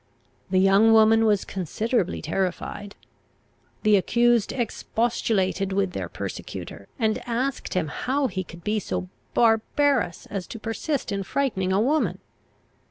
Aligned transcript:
The 0.49 0.57
young 0.57 0.93
woman 0.93 1.25
was 1.27 1.45
considerably 1.45 2.23
terrified. 2.23 2.95
The 3.83 3.97
accused 3.97 4.51
expostulated 4.51 5.71
with 5.73 5.91
their 5.91 6.09
persecutor, 6.09 6.87
and 6.97 7.19
asked 7.27 7.75
him 7.75 7.87
how 7.89 8.25
he 8.25 8.43
could 8.43 8.63
be 8.63 8.79
so 8.79 9.09
barbarous 9.35 10.25
as 10.31 10.47
to 10.47 10.59
persist 10.59 11.11
in 11.11 11.21
frightening 11.21 11.71
a 11.71 11.79
woman? 11.79 12.17